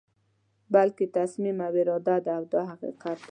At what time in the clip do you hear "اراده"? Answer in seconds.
1.81-2.15